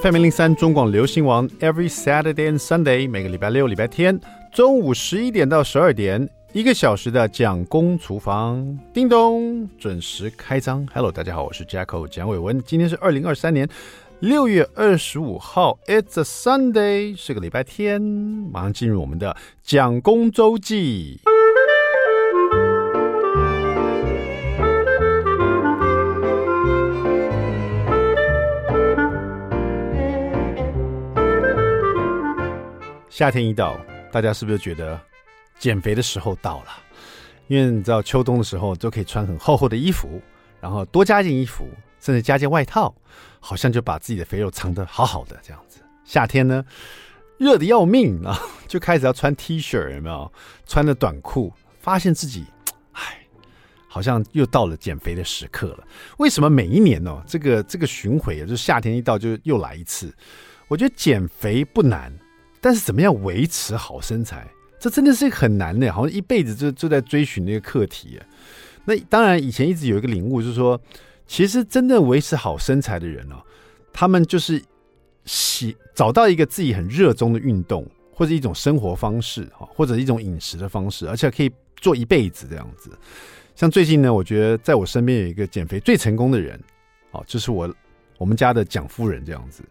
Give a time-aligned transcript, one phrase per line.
[0.00, 4.18] FM 零三中广流行网，Every Saturday and Sunday，每个礼拜六、礼拜天
[4.52, 10.84] 中午十一点到十二点，一个小时的蒋公厨房，叮咚，准时开张。
[10.92, 13.68] Hello，大家好，我是 Jacko 蒋伟文，今天是二零二三年
[14.18, 21.20] 六月二十五号，It's a Sunday，是个礼拜天，马上进入我们的蒋公周记。
[33.14, 33.78] 夏天一到，
[34.10, 35.00] 大家是不是觉得
[35.56, 36.70] 减肥的时候到了？
[37.46, 40.20] 因为你知道秋冬的时候都可以穿很厚厚的衣服，
[40.60, 41.68] 然后多加件衣服，
[42.00, 42.92] 甚至加件外套，
[43.38, 45.78] 好像就把自己的肥肉藏得好好的这样子。
[46.04, 46.64] 夏天呢，
[47.38, 48.36] 热的要命啊，
[48.66, 50.32] 就开始要穿 T 恤，有没有？
[50.66, 52.44] 穿着短裤，发现自己，
[52.94, 53.24] 哎，
[53.86, 55.86] 好像又到了减肥的时刻了。
[56.18, 57.22] 为什么每一年呢、哦？
[57.28, 60.12] 这个这个巡回，就是夏天一到就又来一次。
[60.66, 62.12] 我觉得减肥不难。
[62.64, 64.48] 但是怎么样维持好身材，
[64.80, 68.18] 这真的是很难的，好像一辈子就就在追寻那个课题。
[68.86, 70.80] 那当然，以前一直有一个领悟，就是说，
[71.26, 73.36] 其实真正维持好身材的人哦，
[73.92, 74.62] 他们就是
[75.26, 82.90] 喜找到一个自己很热衷的运动，或者一种生活方式，或者一种饮食的方式，而且可以做一辈子这样子。
[83.54, 86.58] 像最近呢，我觉得在我身边有一个减肥最成功的人，
[87.10, 87.74] 哦，就是我
[88.16, 89.62] 我们家的蒋夫人这样子。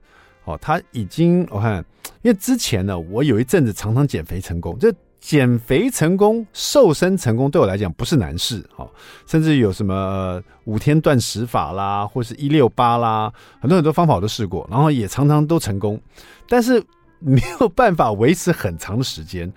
[0.46, 1.84] 哦，他已经我看，
[2.22, 8.90] 因为之前呢，我有一阵子常常减肥成功，这减肥成功、瘦身成功对我来讲不是难事，哦，
[9.26, 16.00] 甚至有什么五天断食法啦，或是一六八啦，很多很多方法我都试过，然后也常常都成功，
[16.50, 16.84] 但是
[17.20, 19.52] 没有办法维持很长的时间，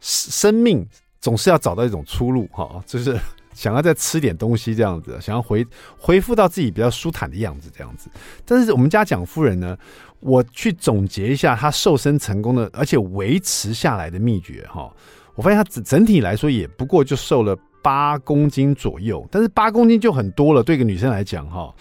[0.00, 0.86] 生命
[1.18, 3.18] 总是要找到一种出路，哈，就是。
[3.52, 5.66] 想要再吃点东西这样子，想要回
[5.98, 8.08] 恢复到自己比较舒坦的样子这样子。
[8.46, 9.76] 但是我们家蒋夫人呢，
[10.20, 14.92] 我去总结一下她瘦身成功的，而且维持下来的秘诀哈。
[15.34, 21.74] 我发现她整整体来说也不过就瘦了八公斤左右，但是八公斤就很多了，对一个女生来讲哈，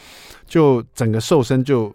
[0.45, 1.93] 就整个瘦身就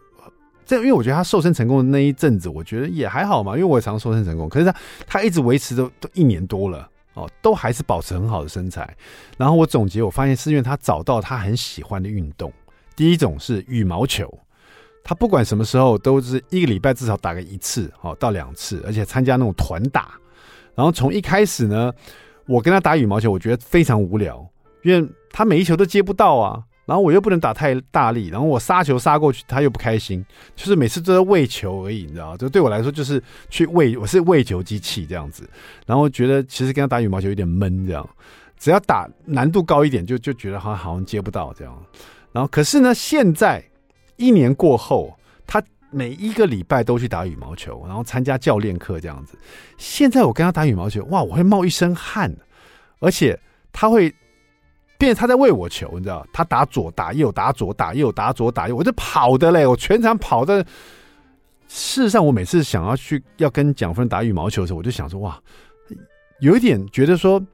[0.65, 4.75] 这，因为我觉得她瘦身成功的那一阵子，我觉得也还好嘛，因为我也常瘦身成功，可是她
[5.07, 6.89] 她一直维持都都一年多了。
[7.17, 8.93] 哦，都还是保持很好的身材。
[9.39, 12.53] 然后我总结，我发现是因为他找到他很喜欢的运动。
[12.97, 14.29] 第一种是羽毛球，
[15.05, 20.15] 他不管什么时候都是一个礼拜至少打个一次，哦，到两次，而且参加那种团打。
[20.75, 21.93] 然后从一开始呢，
[22.47, 24.45] 我跟他打羽毛球，我觉得非常无聊，
[24.83, 26.65] 因为他每一球都接不到啊。
[26.87, 30.23] 然后我又不能打太大力，然后我杀球杀过去，他又不开心，
[30.55, 32.37] 就是每次都在喂球而已，你知道？
[32.37, 35.49] 就对我来说，就是去喂，我是喂球机器这样子。
[35.87, 38.07] 然后觉得其实跟他打羽毛球有点闷，这样，
[38.59, 41.75] 只要打难度高一点，就就觉得好像好像接不到这样。
[42.33, 43.65] 然后可是呢，现在
[44.17, 45.17] 一年过后，
[45.47, 49.39] 他每一个礼拜都去打羽毛球，然后参加教练课这样子。
[49.79, 52.35] 现在我跟他打羽毛球，哇，我会冒一身汗，
[53.01, 53.39] 而且
[53.73, 54.15] 他会。
[54.97, 56.25] 变他在喂我球，你知道？
[56.33, 60.65] 他打左打右，打左打右，打左打右，我就跑的嘞，我全场跑的。
[61.67, 65.37] 事实上，我每次想要去要跟蒋夫人打羽毛球的时候，我就想说，哇，
[66.39, 67.45] 有一点觉得说，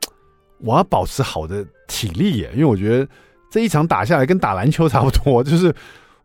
[0.58, 3.08] 我要保持好的体力耶，因为我觉得
[3.50, 5.74] 这一场打下来跟打篮球差不多，就是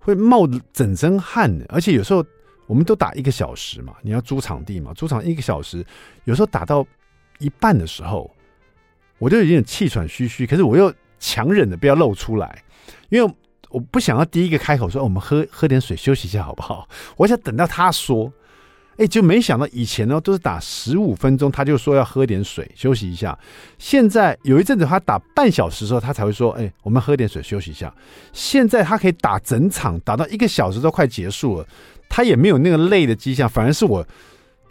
[0.06, 2.24] 会冒整身汗，而且有时候
[2.68, 5.84] 我们都打一个小时嘛，你要租场地嘛，租场一个小时，
[6.26, 6.86] 有时候打到
[7.40, 8.30] 一半的时候，
[9.18, 10.94] 我就有点气喘吁吁，可是我又。
[11.18, 12.62] 强忍的不要露出来，
[13.10, 13.34] 因为
[13.70, 16.88] 我不想要第一个开口说，我们喝喝点水休息一下好不好？
[17.16, 18.32] 我想等到他说，
[18.98, 23.38] 哎，就没想到以前呢都是打十五分钟，他就说要喝点水休息一下。
[23.78, 27.94] 现在有一阵子他打半小时时候，他才会说，哎，我们喝点水休息一下。
[28.32, 31.68] 现在他可以打整场，打到一个小时都快结束了，
[32.08, 34.02] 他也没有那个累的迹象，反而是我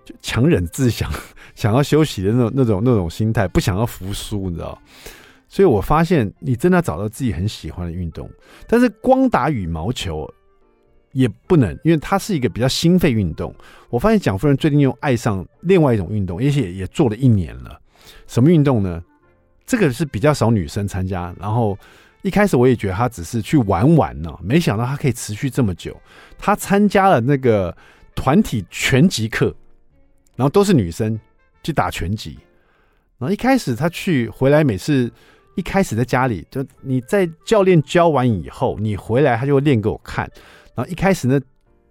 [0.05, 1.11] 就强忍自想
[1.55, 4.79] 想要休息的那种那种那种心态，不想要服输，你知道。
[5.49, 8.29] 所以我发现你真的找到自己很喜欢的运动，
[8.67, 10.29] 但是光打羽毛球
[11.15, 13.55] 也不能，因为它是一个比较心肺运动。
[13.89, 17.81] 我发现蒋夫人最近又爱上另外一种运动，而且也做了一年了。
[18.27, 19.03] 什么运动呢？
[19.65, 21.35] 这个是比较少女生参加。
[21.41, 21.79] 然后
[22.21, 25.99] 一开始我也觉得她只是去玩玩呢，没想到她可以持续这么久。
[26.37, 27.75] 她参加了那个
[28.15, 29.55] 团体拳击课，
[30.37, 31.19] 然后都是女生
[31.63, 32.37] 去打拳击。
[33.19, 35.11] 然后一开始她去回来，每次。
[35.57, 40.29] 一开始在家里，就你在教练教完以后，你回来他就会练给我看。
[40.75, 41.41] 然后一开始呢，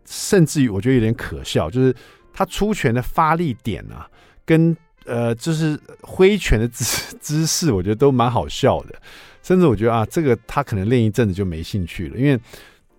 [0.05, 1.95] 甚至于我觉得有点可笑，就是
[2.33, 4.09] 他出拳的发力点啊，
[4.45, 4.75] 跟
[5.05, 8.95] 呃，就是挥拳的姿姿势，我觉得都蛮好笑的。
[9.41, 12.39] 甚至我觉得啊，这个他可能练一阵子就没兴趣了，因为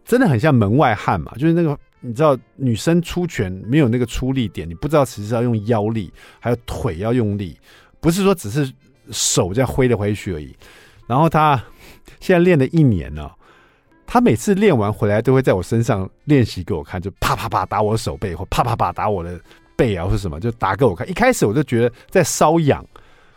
[0.04, 7.58] 真的很像门外汉嘛，就是那个你知道女生出拳没有那个出力点，你不知道其实要用腰力，还有腿要用力，
[8.00, 8.70] 不是说只是
[9.10, 10.54] 手这样挥来挥去而已。
[11.06, 11.62] 然后他
[12.20, 13.34] 现在练了一年了，
[14.06, 19.40] 他每次练完回来都会在我身上练习给我看，就啪啪啪打我手背，或啪啪啪打我的
[19.76, 21.08] 背啊，或是什么，就打给我看。
[21.08, 22.84] 一开始我就觉得在瘙痒，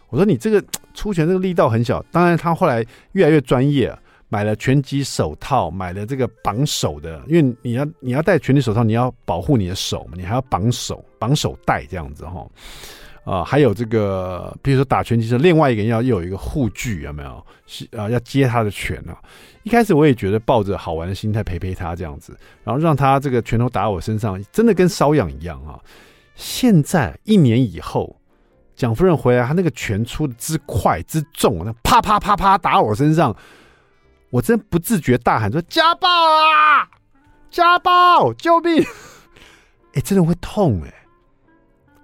[0.10, 2.04] 我说你这个出拳这个力道很小。
[2.12, 3.98] 当然他后来越来越专业。
[4.30, 12.46] 买了拳击手套，买了这个绑手的，因为你要你要戴拳击手套，你要保护你的手嘛，你还要绑手绑手带这样子哈，
[13.30, 17.46] 啊、还有这个，比如说打拳击的另外一个人要又有一个护具，有没有？
[17.66, 19.18] 是啊、要接他的拳啊。
[19.64, 25.78] 一开始我也觉得抱着好玩的心态陪陪他这样子，然后让他这个拳头打我身上，真的跟瘙痒一样啊。
[26.36, 28.16] 现在一年以后，
[28.76, 33.36] 蒋夫人回来，他那个拳出的之快之重，那啪啪啪啪打我身上。
[34.30, 36.88] 我真不自觉大喊说：“家暴啊！
[37.50, 38.34] 家暴！
[38.34, 38.84] 救命！”
[39.96, 40.94] 哎、真的会痛哎、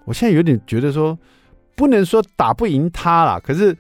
[0.06, 1.18] 我现在有点觉得说，
[1.76, 3.76] 不能说打不赢他啦，可是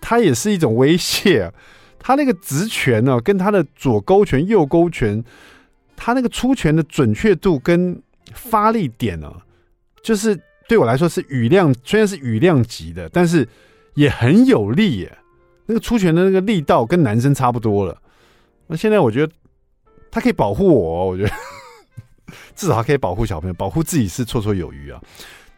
[0.00, 1.52] 他也是一种威胁、
[1.98, 5.22] 他那个直拳呢、跟他的左勾拳、右勾拳，
[5.96, 8.00] 他那个出拳的准确度跟
[8.32, 9.32] 发力点呢、
[10.02, 10.38] 就是
[10.68, 13.46] 对我来说是雨量，虽然是雨量级的，但是
[13.94, 15.18] 也很有力耶、
[15.66, 18.00] 那个出拳的那个力道跟男生差不多了，
[18.68, 19.32] 那现在我觉得
[20.10, 21.30] 他可以保护我、我觉得
[22.54, 25.00] 至少他可以保护小朋友，保护自己是绰绰有余啊。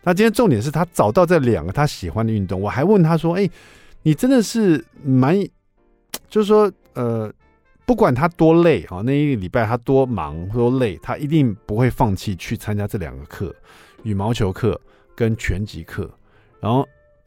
[0.03, 3.49] 那今天重点是他找到这两个他喜欢的运动，我还问他说：“哎，
[4.03, 5.35] 你真的是蛮，
[6.29, 7.33] 就是说，呃，
[7.87, 13.55] 不管他多累啊，那一个礼拜他多忙多累，他一定不会放弃去参加这两个课，
[14.03, 14.81] 羽毛球课
[15.15, 16.11] 跟拳击课，
[16.61, 16.87] 然后。”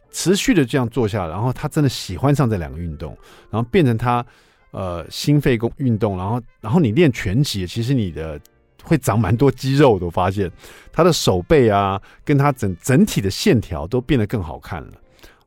[0.09, 3.15] 持续的这样做下，然后他真的喜欢上这两个运动，
[3.51, 4.25] 然后变成他
[4.71, 8.39] 呃心肺功运动，然后然后你练拳击，其实你的
[8.87, 10.51] 会长蛮多肌肉的，我发现
[10.91, 14.93] 他的手背啊，跟他整整体的线条都变得更好看了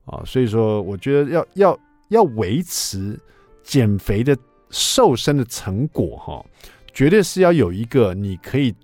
[0.04, 3.18] 啊，所以说我觉得要要要维持
[3.64, 4.36] 减肥的
[4.68, 6.44] 瘦身的成果哈，
[6.92, 8.74] 绝对是要有一个你可以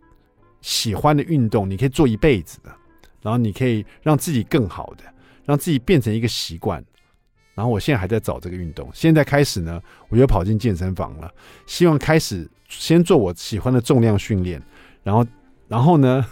[0.62, 2.74] 喜欢的运动，你可以做一辈子的，
[3.20, 5.04] 然后你可以让自己更好的。
[5.46, 6.84] 让自己变成一个习惯，
[7.56, 8.88] 然后我现在还在找这个运动。
[8.94, 11.28] 现在开始呢，我又跑进健身房了，
[11.66, 14.62] 希望开始先做我喜欢的重量训练，
[15.02, 15.26] 然后，
[15.66, 16.24] 然后呢，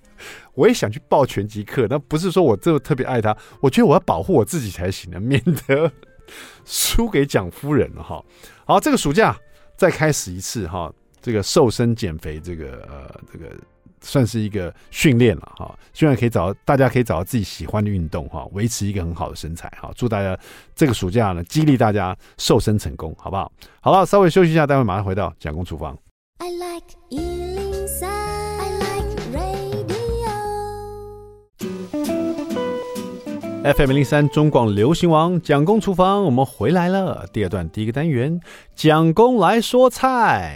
[0.54, 1.86] 我也想去报拳击课。
[1.90, 5.92] 那不是说我这特别爱他，我觉得我要保护我自己才行的，免得
[6.64, 8.24] 输给蒋夫人了哈。
[8.64, 9.36] 好，这个暑假
[9.76, 10.90] 再开始一次哈，
[11.20, 13.50] 这个瘦身减肥，这个呃，这个。
[14.00, 19.90] 算是一个训练了哈，希望可以找大家可以找到自己喜欢的运动哈，维持一个很好的身材哈。
[19.96, 20.38] 祝大家
[20.74, 23.50] 这个暑假呢，激励大家瘦身成功，好不好？
[23.80, 25.96] 好了，稍微休息一下，待会马上回到蒋公厨房。
[26.38, 30.28] I like 103, I like radio.
[33.74, 37.26] FM 零三中广流行王蒋公厨房，我们回来了。
[37.32, 38.40] 第二段第一个单元，
[38.76, 40.54] 蒋公来说菜。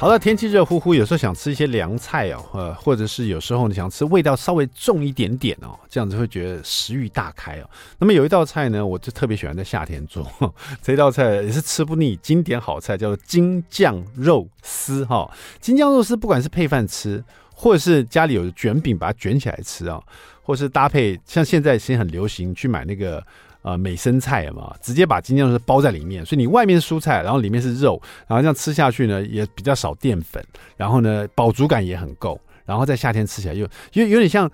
[0.00, 7.68] 好了，天气热乎乎，有时候想吃一些凉菜哦，呃，或者是有时候你想吃味道稍微重一点点哦，这样子会觉得食欲大开哦。
[7.98, 10.26] 那么有一道菜呢，我就特别喜欢在夏天做，
[10.80, 15.30] 这道菜也是吃不腻，经典好菜，叫做京酱肉丝哈。
[15.60, 17.22] 京酱肉丝不管是配饭吃，
[17.54, 20.02] 或者是家里有卷饼把它卷起来吃啊，
[20.42, 23.22] 或是搭配像现在其实很流行去买那个。
[23.62, 30.42] 呃，美生菜嘛，直接把金酱肉丝包在里面，所以你外面是蔬菜，然后里面是肉，然后这样吃下去呢，也比较少淀粉，
[30.78, 34.50] 然后呢，饱足感也很够，然后在夏天吃起来又有有点像，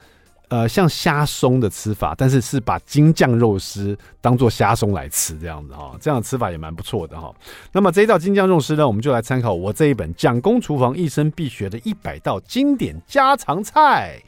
[0.48, 7.32] 呃，像虾松的吃法，但是是把京酱肉丝当做虾松来吃这样子哈，这样吃法也蛮不错的哈。
[7.70, 14.20] 那么这一道京酱肉丝呢，我们就来参考我这一本《蒋公厨房一生必学的一百道经典家常菜》。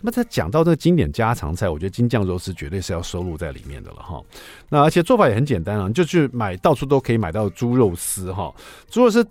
[0.00, 4.22] 那他讲到这个经典家常菜，我觉得金酱肉丝绝对是要收录在里面的了哈。
[4.68, 8.54] 那而且做法也很简单啊，就去买到处都可以买到猪肉丝哈。
[8.88, 9.26] 猪肉丝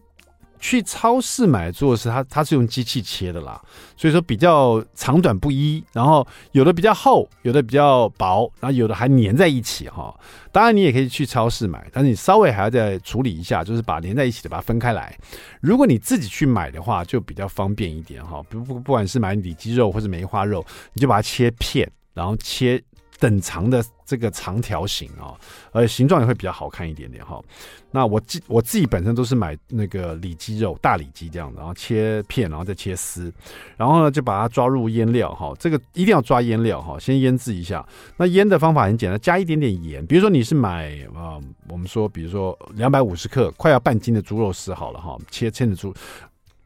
[0.66, 3.62] 去超市买做是，它它是用机器切的啦，
[3.96, 10.12] 所以说比较长短不一，然后有的比较厚，有的比较薄，然后有的还粘在一起哈。
[10.52, 15.16] 当然，你也可以去超市买，但是你稍微还要再处理一下，就是把连在一起的把它分开来。
[15.62, 18.42] 如果你自己去买的话，就比较方便一点哈。
[18.50, 22.82] 不不，不管是买里脊肉或者梅花肉，你就把它切片，然后切
[23.20, 25.34] 等长的这个长条形啊，
[25.72, 27.42] 而且形状也会比较好看一点点哈。
[27.92, 33.34] 那我自我自己本身都是买那个里脊肉，大里脊这样的，然后切片，然后再切丝，
[33.78, 35.54] 然后呢就把它抓入腌料哈。
[35.58, 37.86] 这个一定要抓腌料哈，先腌制一下。
[38.18, 40.06] 那腌的方法很简单，加一点点盐。
[40.06, 45.94] 比如说你是买啊，我们说比如说两百五十克，快要半斤的猪肉丝好了哈，切切的猪。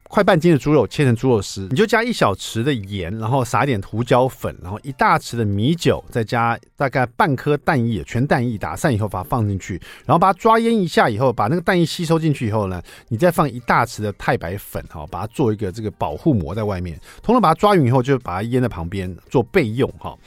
[0.10, 20.18] 快半斤的猪肉切成猪肉丝，你就加一小匙的盐，然后撒一点胡椒粉，然后一大匙的米酒，再加大概半颗蛋液，全蛋液打散以后把它放进去，然后把它抓腌一下以后，把那个蛋液吸收进去以后呢，你再放一大匙的太白粉，哈，把它做一个这个保护膜在外面，通通把它抓匀以后，就把它腌在旁边做备用，哈。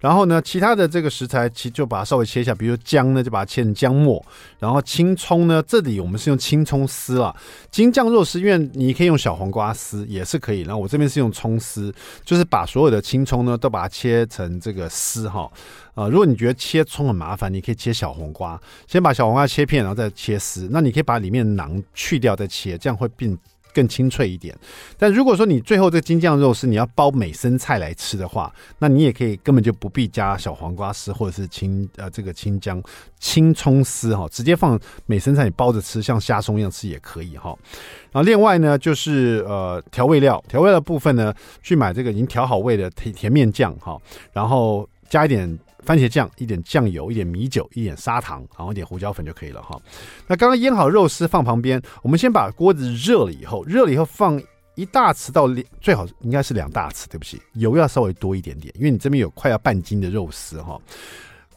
[0.00, 4.22] 然后呢，其他的这个食材，其就把它稍微切一下，比如姜呢，就把它切成姜末。
[4.58, 7.34] 然后青葱呢，这里我们是用青葱丝了。
[7.70, 10.62] 京酱肉丝，因为你可以用小小黄瓜丝也是可以。
[10.62, 11.94] 然后我这边是用葱丝，
[12.24, 15.48] 就是把所有的青葱呢都把它切成这个丝哈。
[15.94, 20.68] 呃，如果你觉得切葱很麻烦，你可以切小黄瓜，先把小黄瓜切片，然后再切丝。
[20.72, 23.38] 那你可以把里面囊去掉再切，这样会变。
[23.72, 24.56] 更清脆一点，
[24.98, 32.82] 但如果说你最后这个京酱肉丝你要包美生菜来吃的话，那你也可以根本就不必加小黄瓜丝或者是青呃这个青姜
[33.18, 37.56] 青葱丝哈，直接放美生菜你包着吃，像虾松一样吃也可以哈。
[38.12, 43.96] 然后另外呢就是呃调味料，调味料的部分呢去买这个已经调好味的甜甜面酱哈，
[44.32, 45.58] 然后加一点。
[45.84, 49.80] 番茄酱，一点酱油，一点米酒，一点砂糖，然后一点胡椒粉就可以了哈。
[50.26, 54.40] 那刚刚腌好肉丝放旁边，我们先把锅子热了以后，热了以后放
[54.74, 60.80] 一大匙到两，最好应该是两大匙，对不起，油要稍微多一点点，因为你这边有快要半斤的肉丝哈。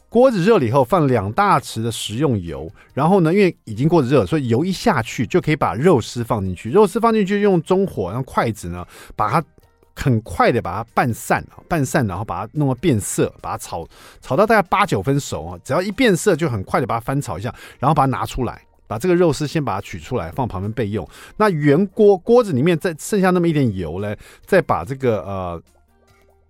[0.08, 9.44] 锅子热了以后放两大匙的食用油，然后呢，因为已经锅子热了，所以油一下去就可以把肉丝放进去，肉丝放进去用中火，用筷子呢把它。
[9.96, 13.86] 很快的把它拌散啊，拌散，然后把它弄到变色，把它炒
[14.20, 21.08] 炒到大概八九分熟啊，只要一变色就很快的把它翻炒一下，然后把它拿出来，把这个肉丝先把它取出来放旁边备用。
[21.36, 25.62] 那原锅锅子里面再剩下那么一点油呢，再把这个呃。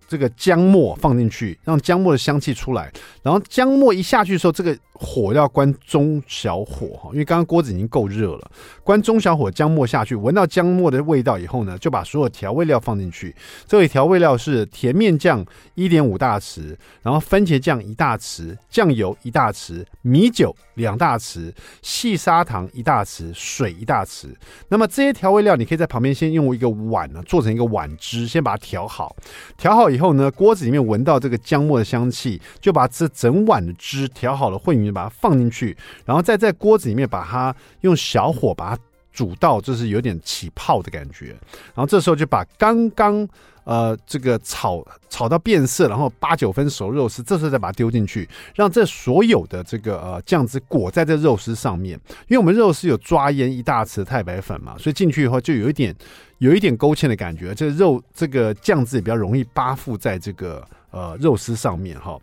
[0.07, 2.91] 这个姜末放进去，让姜末的香气出来。
[3.23, 8.51] 然后姜末一下去的时候，这个火要关中小火哈，因为刚刚锅子已经够热了。
[8.83, 13.35] 关中小火，姜末下去，闻到姜末的味道以后呢，就把所有调味料放进去。
[13.67, 21.51] 这里调味料是甜面酱一点五大匙，然后番茄酱一大匙，酱油一大匙，米酒两大匙，
[21.81, 24.27] 细砂糖一大匙，水一大匙。
[24.69, 29.13] 那么这些调味料，你可以在旁边先用一个碗呢，做成一个碗汁，先把它调好，
[29.57, 29.95] 调好以后。
[29.95, 38.81] 以后呢，锅子里面闻到这个姜末的香气，就把这整碗的汁调好了混匀，把它放进去，然后再在锅子里面把它用小火把它
[39.13, 41.27] 煮到，就是有点起泡的感觉。
[41.73, 43.25] 然后这时候就把刚刚
[43.65, 51.99] 呃这个炒炒到变色，然后八九分熟肉丝，这时候再把它丢进去，让这所有的这个呃酱汁裹在这肉丝上面。
[52.29, 55.93] 因为我们肉丝有抓腌一大匙太白粉嘛，所以进去以后就有一点。
[56.39, 62.19] 有一点勾芡的感觉，这肉这个酱汁也比较容易扒附在这个呃肉丝上面哈。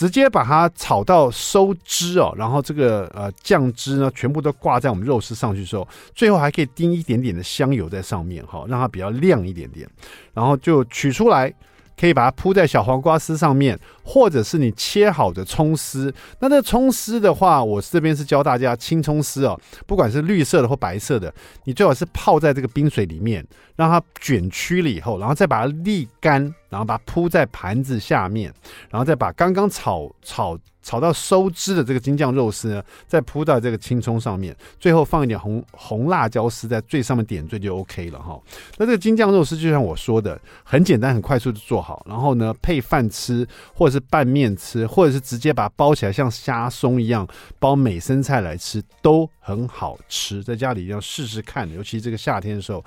[0.00, 9.86] 直接把它炒到收汁哦，然后这个呃酱汁呢全部都挂在我们肉丝上去的时候，最后还可以滴一点点的香油在上面哈，让它比较亮一点点，
[10.32, 11.52] 然后就取出来。
[12.00, 16.12] 可以把它铺在小黄瓜丝上面，或者是你切好的葱丝。
[16.38, 21.32] 那这葱丝的话，我这边是教大家青葱丝哦，不管是绿色的或白色的，
[21.64, 26.54] 你最好是泡在这个冰水里面，让它卷曲了以后，然后再把它沥干。
[26.70, 28.54] 然后把它铺在盘子下面，
[28.90, 38.40] 然后再把刚刚炒炒炒到收汁的这个京酱肉丝呢，再铺到这个青葱上面，最后放一点红红辣椒丝在最上面点缀就 OK 了哈。
[38.78, 47.26] 那这个京酱肉丝就像我说的，很简单，很快速的做好，然后呢配饭吃，或者是拌面吃，或者是直接把它包起来像虾松一样
[47.58, 50.42] 包美生菜来吃，都很好吃。
[50.42, 52.84] 在家里要试试看，尤其这个夏天的时候。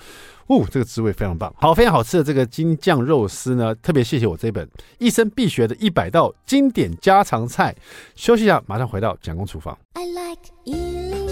[0.48, 4.68] 哦，这个滋味非常棒，好，非常好吃的这个京酱肉丝呢，特别谢谢我这本
[5.00, 7.76] 一生必学的一百道经典家常菜。
[8.16, 9.78] 休息一下，马上回到蒋公厨房。
[9.94, 11.23] I like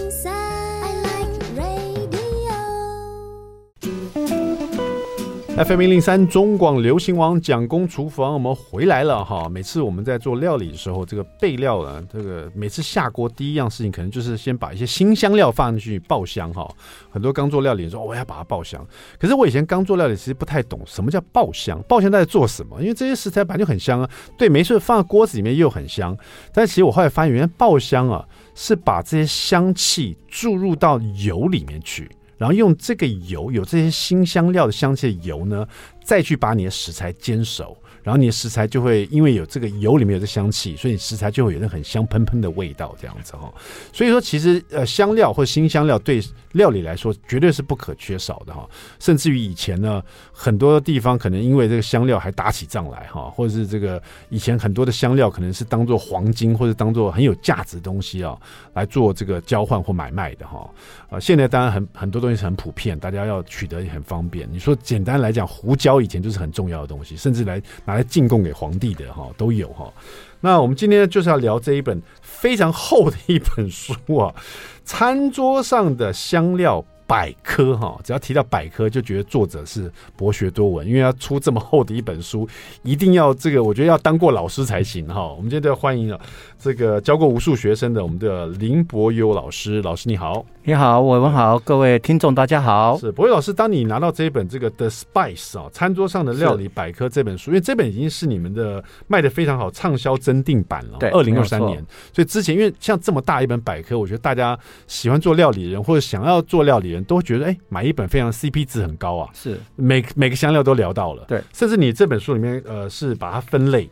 [5.63, 9.47] FM 一零三中广流行王蒋公厨房，我们回来了哈。
[9.47, 16.67] 每次我们在做料理的时候，这个备料呢，这个每次下锅第一样事情，可能就是先把一些辛香料放进去爆香哈。
[17.11, 18.83] 很多刚做料理的时候，我要把它爆香。
[19.19, 22.81] 可是我以前刚做料理，其实不太懂什么叫爆香，爆香在做什么？
[22.81, 24.09] 因为这些食材本来就很香啊。
[24.37, 26.17] 对，没事，放在锅子里面又很香。
[26.51, 28.25] 但其实我后来发现，原来爆香啊，
[28.55, 32.09] 是把这些香气注入到油里面去。
[32.41, 35.63] 然后用这个油，有这些新香料的香气的油呢，
[36.03, 43.51] 再去把你的食材煎熟，然后你的食材就会因为有这个油里面有这香气，所以你食材就会有那很香喷喷的味道，这样子哈。
[43.93, 46.21] 所以说，其实呃香料或新香料对
[46.53, 48.67] 料理来说绝对是不可缺少的哈。
[48.99, 58.37] 甚至于以前呢，很多地方可能因为这个香料还打起仗来哈，或者是这个以前很多的香料可能是当做黄金或者当做很有价值的东西啊
[58.73, 60.69] 来做这个交换或买卖的哈。
[61.09, 64.47] 啊，现在当然很很多东西是很普遍，大家要取得也很方便。
[64.51, 67.61] 你说简单来讲，胡椒以前就是很重要的东西，甚至来
[67.93, 69.91] 来进贡给皇帝的哈都有哈。
[70.39, 74.33] 那我们今天就是要聊这一本非常厚的一本书啊，
[74.83, 77.99] 《餐桌上的香料百科》哈。
[78.03, 82.47] 只要提到百科，就觉得作者是博学多闻，因为要出这么厚的一本书，
[82.81, 85.27] 一定要这个，我觉得要当过老师才行哈。
[85.27, 86.19] 我们今天都要欢迎了
[86.57, 90.43] 这个教过无数学生的我们的林伯优老师，老师你好。
[90.63, 92.95] 你好，我文好，各位听众大家好。
[92.95, 101.83] 是博伟老师，当你拿到这一本这个《The Spice》啊，餐桌上的料理百科这本书，因为这本已经是你们的卖的非常好畅销增订版了，对，二零二三年。
[102.13, 109.27] 所以之前因为像这么大一本百科，我觉得大家喜欢做料理人或者想要做料理人都会觉得，哎，买一本非常 CP 值很高啊。
[109.33, 113.89] 是，每每个香料都聊到了，对，甚至你这本书里面呃是把它分类。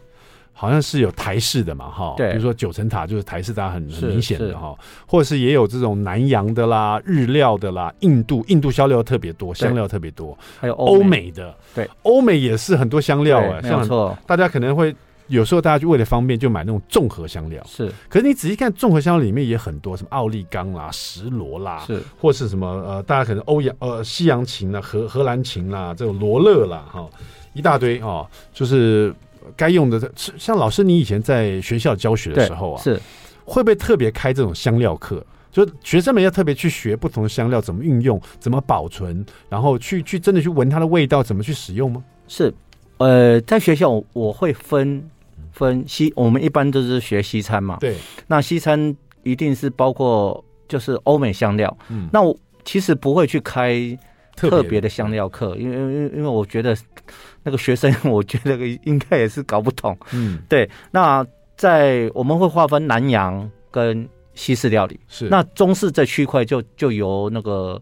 [0.60, 4.76] 好像是有台式的嘛，哈，对，比如说九层塔就是台式，大家很很明显的哈，
[5.08, 11.32] 或者是也有这种南洋的啦、日料的啦、印度印度香料特别多，香料特别多，还有欧美。
[11.32, 14.94] 的，对，欧美也是很多香料哎，没错，大家可能会
[15.28, 27.08] 有时候大家就为了方便就买那种综合香料，是，可是你仔细看综合香料里面也很多，什么奥利冈啦、石螺啦，是，或是什么呃，大家可能欧洋呃西洋芹啦、荷荷兰芹啦，这种罗勒啦，哈，
[27.54, 29.16] 一大堆哦，就是。
[29.56, 33.00] 该用的，像老师，你以前在学校教学的时候啊，是
[33.46, 35.26] 会不会特别开这种香料课？
[35.52, 42.04] 就学生们要特别去学不同的香料怎么运用、怎么保存，然后去去真的去闻它的味道，怎么去使用吗？
[42.28, 42.54] 是，
[42.98, 45.04] 呃，在学校我会分
[45.52, 47.96] 分西，我们一般都是学西餐嘛，对，
[48.28, 53.74] 那西餐一定是包括就是欧美香料，嗯，那我其实不会去开
[54.40, 56.76] 特别的香料课，因为因为因为我觉得。
[57.42, 59.98] 那个学生， 我觉得应该也是搞不懂。
[60.12, 60.70] 嗯，对。
[60.92, 67.82] 那在我们会划分南洋跟西式料理，是那中式这区块就就由那个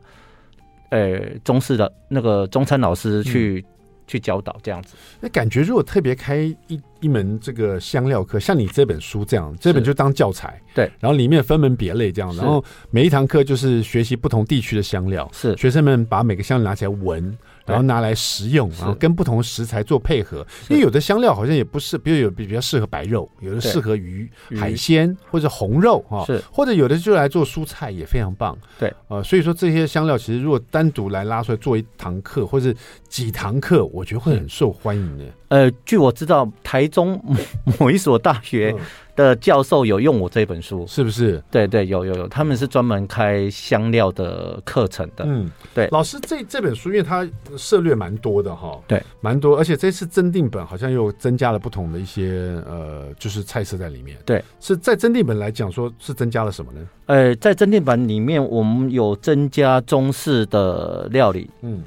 [0.92, 3.74] 呃中式的那个中餐老师去、嗯、
[4.08, 4.96] 去教导这样子。
[5.20, 10.90] 那感觉如果特别开一一门这个香料课，像你这本书这样，这本就当教材，对。
[11.00, 17.38] 然后里面分门别类这样，然后每一堂课就是学习不同地区的香料，是学生们把每个香料拿起来闻。
[17.68, 26.42] 然后拿来食用，然后跟不同食材做配合，因为有的香料好像也不是，比如有比比较适合白肉，有的适合鱼、海鲜或者红肉哈，是。
[26.52, 28.58] 或者有的就来做蔬菜也非常棒。
[28.80, 32.74] 对，呃，所以说这些香料其实如果单独来拉出来做一堂课或者
[33.08, 35.26] 几堂课，我觉得会很受欢迎的。
[35.50, 38.74] 呃，据我知道，台中某 某一所大学。
[38.78, 38.84] 嗯
[39.18, 41.44] 的教授有用我这本书，是不是？
[41.50, 45.26] 对对，有有有，他们是专门开香料的课程的。
[45.28, 45.88] 嗯，对。
[45.92, 54.16] 老师，这这本书因为它涉略蛮多的哈，对，蛮多，而且这次增订本好像又增加了不同的一些呃，就是菜色在里面。
[54.24, 56.88] 对，是在增订本来讲，说是增加了什么呢？
[57.08, 61.50] 呃，在增订本里面，我们有增加中式的料理。
[61.64, 61.84] 嗯，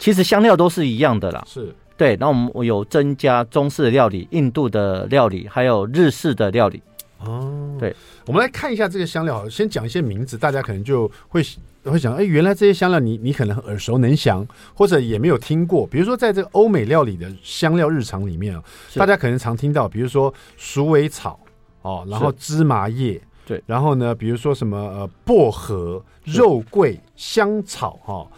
[0.00, 1.44] 其实香料都是一样的啦。
[1.46, 1.72] 是。
[2.02, 6.82] 对，那我们我有增加中式的料理、印度的料理，还有日式的料理。
[7.20, 7.94] 哦，对，
[8.26, 11.40] 我们来看一下这个香料，先讲一些名字，大家可能就会
[11.84, 15.86] 会想，哎，原来这些香料你你可能耳熟能详，或者也没有听过。
[15.86, 18.64] 比如说，在这个欧美料理的香料日常里面啊，
[18.96, 21.38] 大家可能常听到，比如说鼠尾草
[21.82, 28.28] 哦，然后芝麻叶，对，然后呢，比如说什么呃薄荷、肉桂、香草哈、哦，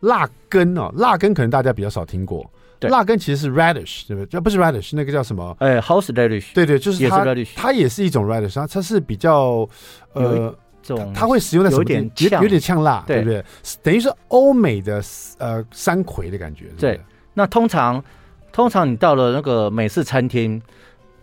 [0.00, 2.44] 辣根哦，辣根可能大家比较少听过。
[2.82, 4.26] 辣根其实是 radish，对不对？
[4.26, 5.56] 这不是 radish，那个叫什么？
[5.60, 6.52] 哎，house radish。
[6.54, 9.68] 对对，就是它，它也是一种 radish，它它是比较
[10.12, 11.80] 呃，这种它会使用在什么？
[11.80, 12.10] 有点
[12.42, 13.42] 有点呛辣，对不对？
[13.82, 15.02] 等于是欧美的
[15.38, 16.66] 呃山葵的感觉。
[16.78, 17.00] 对，
[17.32, 18.02] 那通常
[18.52, 20.60] 通常你到了那个美式餐厅，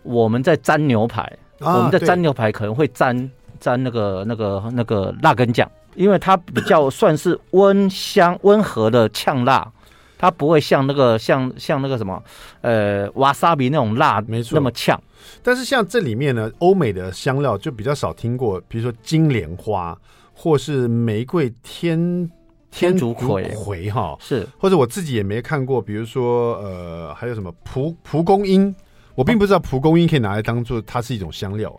[0.02, 9.70] 我们在沾牛排，我们在沾牛排可能会沾沾那个那个那个辣根酱，因为它比较算是温香温和的呛辣。
[10.18, 12.22] 它不会像那个像像那个什么，
[12.60, 15.00] 呃，瓦萨比那种辣，没错，那么呛。
[15.42, 19.96] 但是像这里面呢，欧美的香料就比较少听过，比如说金莲花，
[20.32, 22.30] 或是玫瑰天
[22.70, 28.74] 天竺葵葵哈，是，或者我自己也没看过，比如说呃，还有什么蒲蒲公英，
[29.14, 31.74] 我并不知道蒲公英可以拿来当做它是一种香料。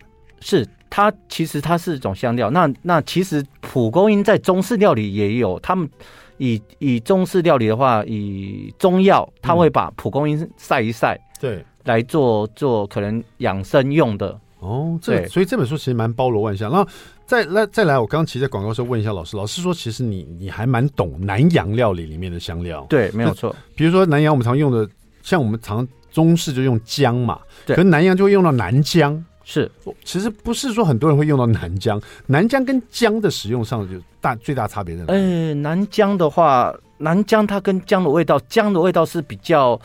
[0.46, 2.50] 是它其实它是一种香料。
[2.50, 5.90] 那那其实蒲公英在中式料理也有，他们。
[6.38, 14.38] 以以中式料理的话，以中药他会把蒲公英晒一晒，对来做做可能养生用的。
[14.60, 16.70] 哦，这所以这本书其实蛮包罗万象。
[16.70, 16.86] 然后
[17.26, 22.86] 再来再来，我刚刚其实在广告时候问一下老师，老师说其实你你还蛮懂南洋料理里面的香料。
[22.90, 23.56] 对，没有错。
[23.74, 24.86] 比如说南洋，我们常用的，
[25.24, 29.24] 像我们常中式就用姜嘛，对，可是南洋就会用到南姜。
[29.48, 29.72] 是，
[30.04, 35.14] 其实不是说很多人会用到南姜，南姜跟姜的使用上就大最大差别在哪？
[35.14, 39.80] 呃，南姜的话，南姜它跟姜的味道，姜的味道是比较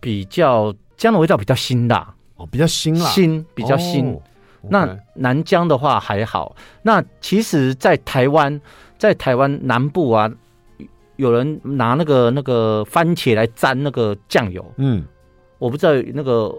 [0.00, 4.12] 比较姜的味道比较辛辣哦，比较辛辣，辛比较辛。
[4.12, 4.20] 哦、
[4.68, 6.56] 那南姜的话还好。
[6.82, 8.60] 那其实，在台湾，
[8.98, 10.28] 在台湾南部啊，
[11.14, 14.68] 有人拿那个那个番茄来沾那个酱油。
[14.78, 15.04] 嗯，
[15.60, 16.52] 我不知道那个。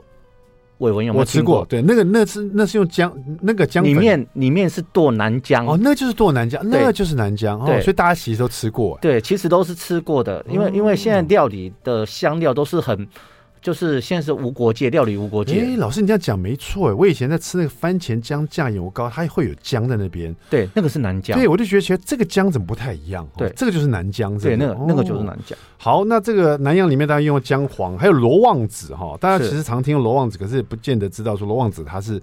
[0.79, 1.65] 伟文有没有吃过？
[1.69, 3.11] 对，那个那是那是用姜，
[3.41, 8.97] 那个姜里面里面是剁南姜哦，那就是剁南姜，那个就是南姜哦，所以大家其实都吃过。
[9.01, 13.07] 对，其实都是吃过的，因为因为现在料理的香料都是很。
[13.65, 15.60] 就是现在是无国界料理，无国界。
[15.60, 16.93] 哎，老师，你这样讲没错哎。
[16.93, 20.36] 我以前在吃那个番茄姜酱油膏，它会有姜在那边。
[20.51, 21.36] 对，那个是南姜。
[21.36, 23.28] 对，我就觉得其实这个姜怎么不太一样？
[23.36, 24.38] 对，这个就是南姜。
[24.38, 25.58] 对，那个那个就是南姜。
[25.80, 29.17] 好，那这个南洋里面大家用姜黄，还有罗望子哈。
[29.19, 32.21] 大家其实常听罗望子，可是也不见得知道说罗望子它是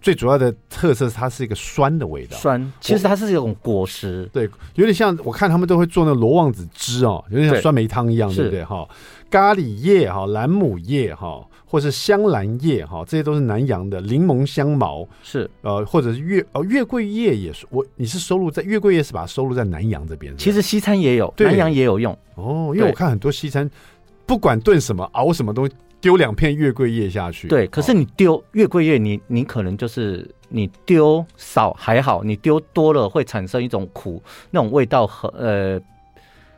[0.00, 2.36] 最主要的特色，是它是一个酸的味道。
[2.36, 4.30] 酸，其实它是一种果实。
[4.32, 8.62] 对，有点像我看他们都会做那个罗望子汁哦，有点像酸梅汤一样，对不对？
[8.62, 8.86] 哈，
[9.30, 11.46] 咖喱叶哈，兰姆叶哈。
[11.66, 15.04] 或是香兰叶哈，这些都是南洋的柠檬香茅。
[15.24, 15.50] 是。
[15.62, 22.16] 呃，或者是月呃月桂叶也是我你是收录在月桂叶是把它收录在南洋这边，其实西餐也有，南洋也有用。
[22.36, 23.68] 哦，因为我看很多西餐
[24.24, 35.80] 不管炖什么熬什么东西，丢两片月桂叶下去，对，可是你丢月桂叶，你你可能就是你丢少还好，你丢多了会产生一种苦那种味道和呃。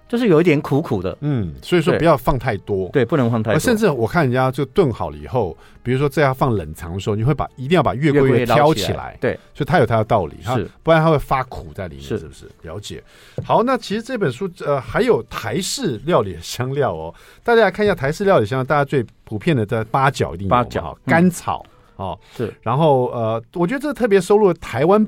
[0.08, 3.58] 就是有一点苦苦的，嗯，所以说不要放太多，对，对，不能放太多。
[3.58, 12.48] 甚至我看人家就炖好了以后，比如说这要放冷藏的时候，你会把一定要把月桂叶挑起来，对，所以它有它的道理，是，不然它会发苦在里面，是，是不是？
[12.62, 13.02] 了解。
[13.44, 21.66] 好，那其实这本书呃还有台式料理的香料哦，大家来看一下台式料理香料，大家最普遍的在八角一定有八角、甘草
[21.96, 22.54] 哦，是。
[22.62, 25.04] 然后呃，我觉得这个特别收录台湾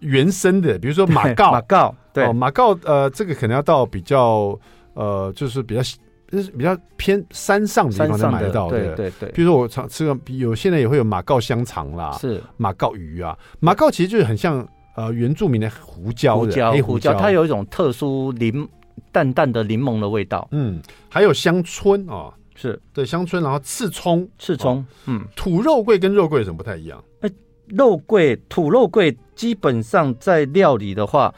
[0.00, 1.94] 原生的，比如说马告，马告。
[2.12, 4.58] 对，哦，马告，呃，这个可能要到比较，
[4.94, 5.80] 呃，就是比较，
[6.28, 8.78] 就是比较偏山上的地方才买得到的。
[8.78, 9.30] 对对对。
[9.30, 13.36] 比如说我常吃个，有现在也会有马告香肠啦，是马告鱼啊。
[13.60, 18.68] 马告其实就是很像呃原住民的胡椒的胡椒黑胡椒，它有一种特殊柠
[19.12, 20.48] 淡淡的柠檬的味道。
[20.50, 27.02] 嗯，还有香椿哦，是对香椿，然后刺葱，刺葱，嗯，土肉桂跟肉桂有什么不太一样？
[27.20, 27.30] 哎，
[27.68, 31.32] 肉桂土肉桂基本上在料理的话。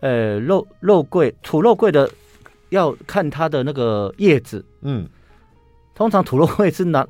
[0.00, 2.10] 呃，肉肉桂土肉桂的
[2.70, 5.08] 要看它的那个叶子，嗯，
[5.94, 7.06] 通常土肉桂是拿，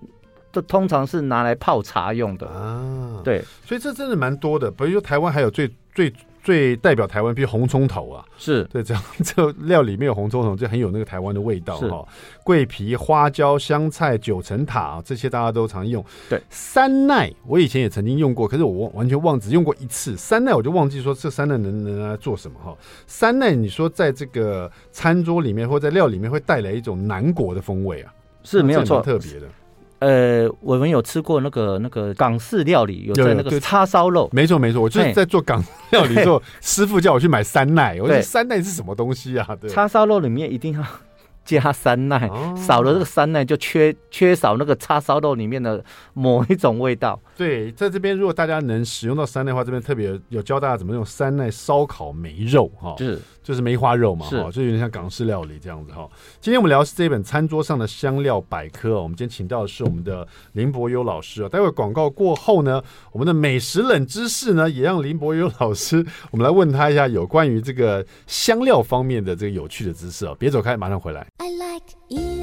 [0.52, 4.70] 这通常是拿来泡茶用的啊，对，所以这真的蛮多的。
[4.70, 6.12] 比如说台湾还有最最。
[6.46, 12.06] 最代表台湾，比如红葱头啊，是对这样这料里面有红葱头，就很有那个台湾的味道哈。
[12.44, 16.04] 桂皮、花椒、香菜、九层塔啊，这些大家都常用。
[16.28, 20.16] 对，三奈我以前也曾经用过，可是我完全忘，只用过一次。
[20.16, 22.72] 三奈我就忘记说这三奈能能拿来做什么哈。
[23.08, 29.48] 三奈你说在这个餐桌里面或在料里面会带来一种南国的风味啊，是没有错，特别的。
[29.98, 39.56] 呃，我们有吃过那个那个港式料理，有在那个叉烧肉，没错没错，我就是在做港料理的时候， 师傅叫我去买三奈，我说三奈是什么东西啊？
[39.60, 40.84] 对，叉烧肉里面一定要
[41.44, 45.82] 加三奈，少了这个三奈就缺缺少那个叉烧肉里面的
[46.12, 47.20] 某一种味道。
[47.36, 53.20] 对，在这边如果大家能使用到山奈的话，这边特别有教大家怎么用山奈烧烤梅肉哈，是。
[53.42, 56.04] 就是梅花肉嘛，哈，就有点像港式料理这样子哈。
[56.40, 61.48] 今天我们聊的是这本《餐桌上的香料百科》，我们今天请到的是我们的林博优老师啊。
[61.48, 70.34] 待会广告过后呢，我们的美食冷知识呢，也让林博优老师，我们来问他一下有关于这个香料方面的这个有趣的知识啊。
[70.40, 71.24] 别走开，马上回来。
[71.36, 72.35] I like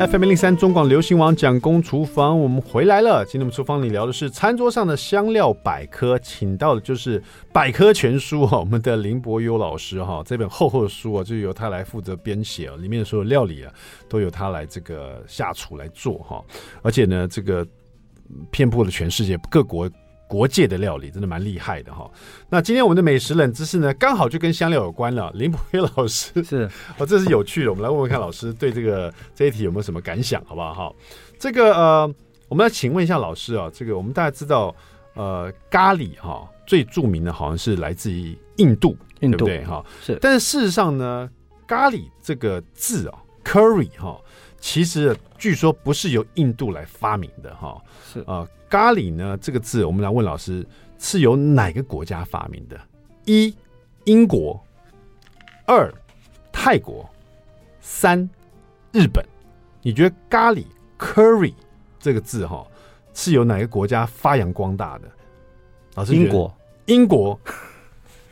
[0.00, 3.22] FM 零三中广流行网蒋公厨房，我们回来了。
[3.22, 13.70] 今天我们厨房里聊的是餐桌上的香料百科，请到的就是百科全书哈，我们的林伯优老师哈， 这本厚厚的书啊，就由他来负责编写啊，里面的所有料理啊，
[14.08, 16.42] 都由他来这个下厨来做哈，
[16.80, 17.66] 而且呢，这个
[18.50, 19.86] 遍布了全世界各国。
[20.30, 22.08] 国界的料理真的蛮厉害的哈。
[22.48, 25.28] 那今天我们的美食冷知识呢，刚好就跟香料有关了。
[25.34, 27.70] 林伯优老师是 哦，这是有趣的。
[27.70, 30.72] 我们来问问看老师对这个这一题有没有什么感想，好不好？
[30.72, 30.94] 哈，
[31.36, 32.14] 这个呃，
[32.46, 34.72] 我们来请问一下老师啊，这个我们大家知道，
[35.14, 39.84] 呃，咖喱哈最著名的好像是来自于印度，印度对不对哈？
[40.00, 40.16] 是。
[40.20, 41.28] 但是事实上呢，
[41.66, 44.16] 咖喱这个字啊，curry 哈，
[44.60, 47.82] 其实据说不是由印度来发明的哈。
[48.12, 50.64] 是啊，咖喱呢这个字，我们来问老师，
[50.98, 52.78] 是由哪个国家发明的？
[53.24, 53.54] 一、
[54.04, 54.60] 英国；
[55.66, 55.92] 二、
[56.52, 57.04] 泰国；
[57.80, 58.28] 三、
[58.92, 59.24] 日本。
[59.82, 60.64] 你觉得咖喱
[60.98, 61.54] curry
[61.98, 62.66] 这个字哈，
[63.14, 65.08] 是由哪个国家发扬光大的？
[65.94, 67.40] 老师，英国、英国、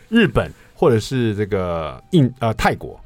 [0.08, 3.00] 日本，或者是这个印呃泰国？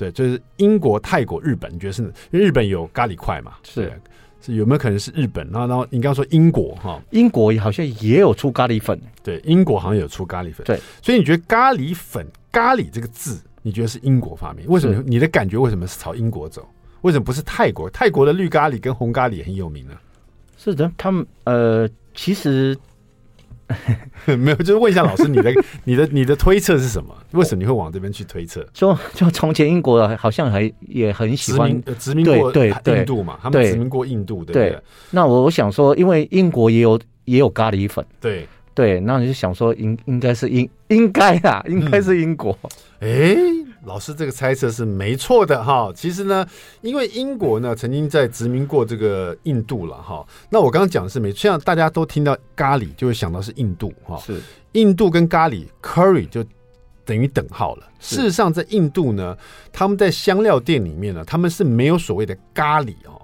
[0.00, 1.70] 对，就是英国、泰国、日本。
[1.70, 2.02] 你觉得是？
[2.30, 3.52] 因为日本有咖喱块嘛？
[3.62, 3.92] 是
[4.40, 5.46] 是有没有可能是日本？
[5.50, 8.98] 然后然后你刚刚说英国哈，英国好像也有出咖喱粉。
[9.22, 10.64] 对，英国好像有出咖喱粉。
[10.64, 14.66] 对，所以你觉得咖喱粉、咖喱这个字，你觉得是英国发明？
[14.68, 15.02] 为什么？
[15.06, 16.66] 你的感觉为什么是朝英国走？
[17.02, 17.90] 为什么不是泰国？
[17.90, 19.92] 泰国的绿咖喱跟红咖喱很有名呢？
[20.56, 22.74] 是的，他们呃，其实
[24.36, 25.52] 没有，就是问一下老师，你的、
[25.84, 27.14] 你的、你的推测是什么？
[27.32, 28.66] 为什么你会往这边去推测？
[28.72, 34.82] 就就从前英国好像还也很喜欢殖民过对印度嘛，他们殖民过印度，对不对？
[35.10, 42.56] 那我想说，因为英国也有也有咖喱粉，对对，那你就想说，应应该是英应该啊，应该是英国。
[43.00, 43.36] 诶
[43.86, 46.46] 老师这个猜测是没错的哈，其实呢，
[46.82, 50.26] 因为英国呢曾经在殖民过这个印度了哈。
[50.50, 54.38] 那我刚刚讲的是没错，像大家都听到咖喱就会想到是印度哈，是
[54.72, 56.44] 印度跟咖喱 curry 就
[57.06, 57.86] 等于等号了。
[57.98, 59.34] 事实上，在印度呢，
[59.72, 63.18] 他们在香料店里面呢，他们是没有所谓的咖喱哦，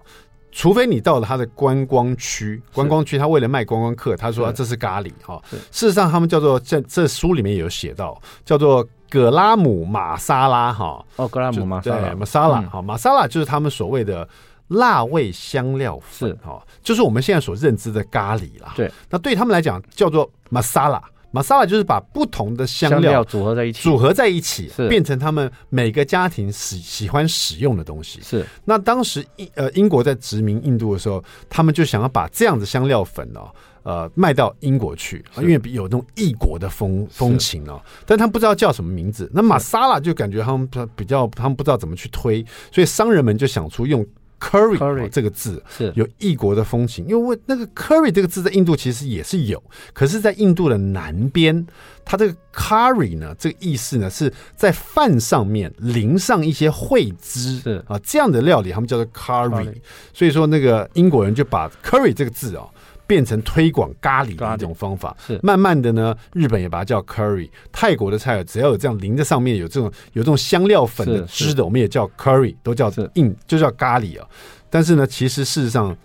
[0.51, 5.39] 除非你到了他的观光区，观光区他为了卖观光客，他说这是咖喱哈。
[5.71, 8.89] 事实上，他们叫做在这书里面也有写到叫做。
[9.09, 11.05] 葛拉姆玛莎拉哈。
[11.17, 12.15] 哦，格拉姆玛莎拉。
[12.15, 14.29] 玛莎拉哈玛莎拉就是他们所谓的
[14.69, 18.73] 辣味香料粉哈，就是我们现在所认知的咖喱啦。
[18.75, 28.21] 对，那对他们来讲叫做玛莎拉，玛莎拉就是把不同的香料组合在一起，组合在一起，变成他们每个家庭喜喜欢使用的东西。
[28.23, 33.49] 是，那当时英呃英国在殖民印度的时候，他们就想要把这样的香料粉哦。
[33.87, 39.31] 呃，卖到英国去，因为有那种异国的风风情哦，但他们不知道叫什么名字。
[39.33, 44.05] 那玛莎拉就感觉他们比较，他们不知道怎么去推，所以商人们就想出用
[44.41, 47.07] curry, curry 这个字，是有异国的风情。
[47.07, 51.65] 因为那个 curry 这个字在印度其实也是有，可是，在印度的南边，
[52.05, 59.73] 它这个 curry 呢，这个意思呢是在饭上面淋上一些烩汁，是啊，这样的料理他们叫做 curry。
[60.13, 62.69] 所以说，那个英国人就把 curry 这个字哦。
[63.07, 74.27] 变成推广咖喱的一种方法，是慢慢的呢，日本也把它叫 curry，泰国的菜只要有这样淋在上面有这种有这种香料粉的汁的，我们也叫 curry，都叫印就叫咖喱啊。
[74.69, 75.97] 但是呢，其实事实上。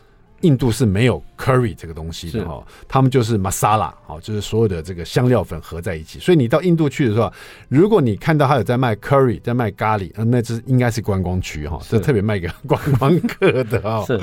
[0.41, 6.19] 印度是没有 curry 这个东西的哈，他们就是 masala，好，就是所有的这个香料粉合在一起。
[6.19, 7.31] 所以你到印度去的时候，
[7.69, 14.03] 如果你看到他有在卖 curry，在卖咖喱，那这应该是观光区哈，这特别卖给观光客的啊。
[14.07, 14.19] 是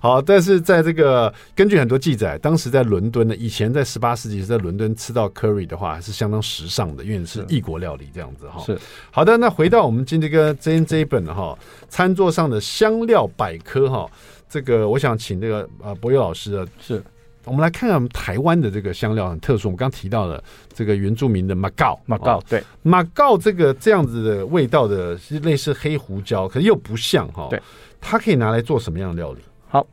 [0.00, 8.62] 好，但是在这个根据很多记载，当时在伦敦呢，以前在十八世纪在伦敦吃到 curry 的话，还是相当时尚的，因为是异国料理这样子哈。
[8.64, 8.78] 是
[9.10, 14.10] 好的，那回到我们今天这个这这一本哈，餐桌上的香料百科哈。
[14.50, 17.00] 这个我想请这个呃博友老师啊，是
[17.44, 19.68] 我们来看看我们台湾的这个香料很特殊。
[19.68, 20.42] 我们刚提到了
[20.74, 27.46] 这个原住民的马告，马告对马告这个这样子的味道的，是类似黑胡椒，可是又不像哈。
[27.48, 27.62] 对，
[28.00, 29.40] 它可以拿来做什么样的料理？
[29.68, 29.86] 好，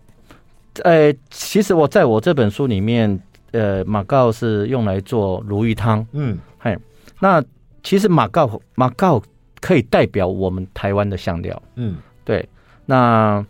[0.84, 6.06] 呃，其实我在我这本书里面，呃，马告是用来做鲈鱼汤。
[6.13, 6.76] 嗯，嘿，
[7.20, 7.43] 那
[7.84, 9.22] 其实马告马告
[9.62, 11.62] 可以代表我们台湾的香料。
[11.76, 12.50] 嗯，对，
[12.88, 13.46] 那。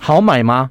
[0.00, 0.70] 好买吗？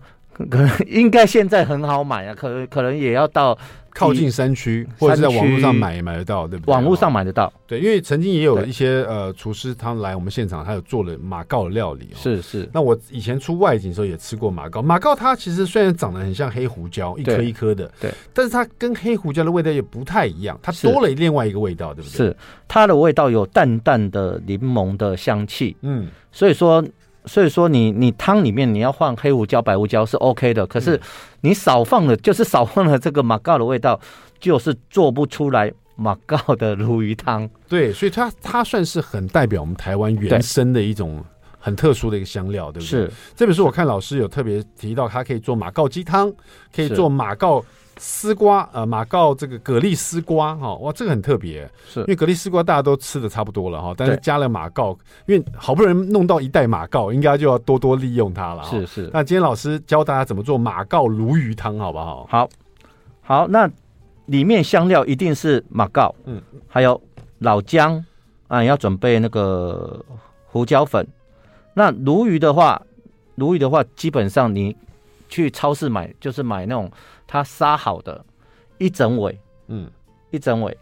[0.49, 3.57] 可能应该现在很好买啊，可能可能也要到
[3.93, 6.71] 靠近山区，或者是在网络上买也买得到，对不对？
[6.71, 12.15] 网络上买得到，对，因为曾经也有一些呃厨师，他们来我们现场，他有做了马告的料理，哦。
[12.15, 12.69] 是是。
[12.71, 22.15] 那我以前出外景的时候也吃过马告，马告它其实虽然长得很像黑胡椒，一颗一颗的，对，但是它跟黑胡椒的味道也不太一样，它多了另外一个味道，对不对？
[22.15, 26.81] 是，它的味道有淡淡的柠檬的香气，嗯，所以说。
[27.29, 30.99] 所以说你，你你汤里面你要放黑胡椒、白胡椒是 OK 的，可是
[31.41, 33.99] 你少放了，就是少放了这个马告的味道，
[34.39, 37.47] 就是做不出来马告的鲈鱼汤。
[37.67, 41.23] 对，所以它它算是很代表我们台湾原生的一种
[41.59, 43.05] 很特殊的一个香料，对不对？
[43.05, 43.11] 是。
[43.35, 46.33] 这本书我看老师有特别提到，它可以做马告鸡汤，
[46.75, 47.63] 可以做马告。
[47.99, 58.63] 丝瓜，呃，马告这个蛤蜊丝瓜，哈，哇，这个很特别，是因为蛤蜊丝瓜大家都吃的差不多了哈，但是加了马告，因为好不容易弄到一袋马告，应该就要多多利用它了。
[58.63, 59.09] 是是。
[59.13, 62.25] 那今天老师教大家怎么做马告鲈鱼汤，好不好？
[62.29, 62.49] 好，
[63.21, 63.69] 好，那
[64.27, 66.99] 里面香料一定是马告，嗯，还有
[67.39, 68.03] 老姜
[68.47, 70.03] 啊，要准备那个
[70.45, 71.05] 胡椒粉。
[71.73, 72.81] 那鲈鱼的话，
[73.35, 74.75] 鲈鱼的话，基本上你
[75.29, 76.91] 去超市买，就是买那种
[77.25, 78.25] 它杀好的，
[78.77, 79.89] 一整尾，嗯，
[80.31, 80.77] 一整尾。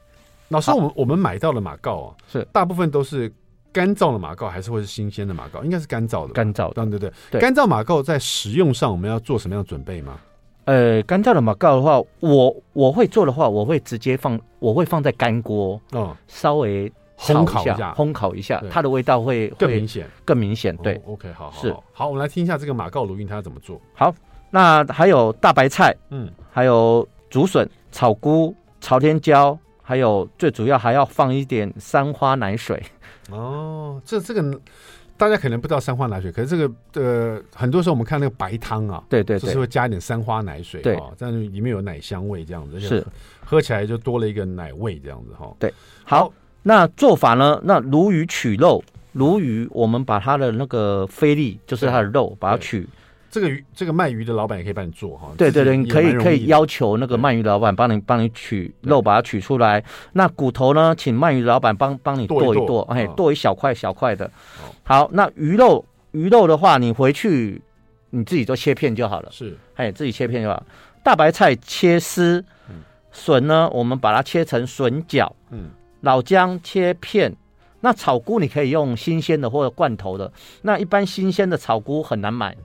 [0.47, 3.31] 老师，我们我们买到的马告啊，是大部分都是
[3.73, 5.61] 干燥的马告，还是会是新鲜的马告？
[5.63, 7.41] 应该是干燥的，干燥的，对对对。
[7.41, 10.19] 干燥马告在食用上，我们要做什么样的准备吗？
[10.63, 20.75] 呃，干燥的马告的话，我我会做的话，我会直接放，我会放在干锅，嗯，稍微烘烤一下，烘烤一下，它的味道会更明显，更明显。
[20.77, 23.81] 对，OK，好，好好，我们来听一下这个马告鲈鱼它要怎么做。
[23.93, 24.13] 好，
[24.49, 32.81] 那还有大白菜，嗯，还有竹笋、草菇、朝天椒，还有最主要还要放一点三花奶水。
[33.31, 34.59] 哦，这这个。
[35.19, 43.03] 大家可能不知道三花奶水，可是这个呃，很多时候我们看那个白汤啊，对对，就是会加一点三花奶水，对，这样里面有奶香味，这样子是
[43.43, 45.51] 喝起来就多了一个奶味，这样子哈。
[45.57, 46.31] 对，好，
[46.61, 47.59] 那做法呢？
[47.63, 48.83] 那鲈鱼取肉，
[49.13, 52.87] 鲈鱼我们把它的那个菲力，就是它的肉，把它取。
[53.29, 55.31] 这个鱼，这个卖鱼的老板也可以帮你做哈。
[55.37, 59.83] 对对对，你可以可以要求那个卖鱼老板帮你帮你取肉，把它取出来。
[60.13, 64.31] 那骨头呢，请卖鱼老板帮帮你剁一剁，哎，剁一小块小块的。
[64.83, 67.61] 好，那鱼肉鱼肉的话，你回去
[68.11, 69.29] 你自己都切片就好了。
[69.31, 70.63] 是，哎，自己切片就好。
[71.03, 72.43] 大白菜切丝，
[73.11, 75.35] 笋呢，我们把它切成笋角。
[75.51, 75.69] 嗯，
[76.01, 77.35] 老姜切片。
[77.79, 80.31] 那草菇你可以用新鲜的或者罐头的。
[80.63, 82.57] 那一般新鲜的草菇很难买。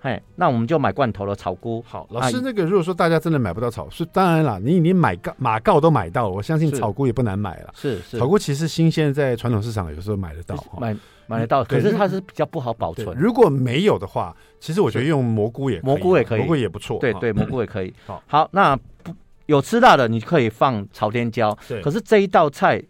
[0.00, 1.82] 哎，那我们就买罐头的草菇。
[1.86, 7.70] 好，老师，那个如果说大家真的买不到草，是当然啦，你你买告马告都买到了，我相信草菇也不难买了。
[7.74, 13.16] 是是，草菇其实新鲜，在传统市场有时候买得到，买买得到，可是它是比较不好保存。
[13.18, 17.00] 如果没有的话，其实我觉得用蘑菇也蘑菇也可以，蘑菇也不错。
[17.00, 17.92] 对对，蘑菇也可以。
[18.06, 19.12] 好，好，那不
[19.46, 21.56] 有吃辣的，你可以放朝天椒。
[21.68, 22.80] 对，可是这一道菜，